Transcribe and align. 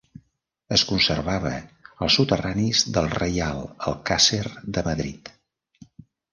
Es 0.77 0.83
conservava 0.91 1.51
als 2.07 2.17
soterranis 2.21 2.83
del 2.97 3.11
Reial 3.19 3.63
Alcàsser 3.95 4.43
de 4.79 4.89
Madrid. 4.93 5.35